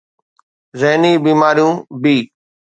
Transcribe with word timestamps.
ذهني 0.81 1.11
بيماريون 1.23 1.75
b 2.01 2.03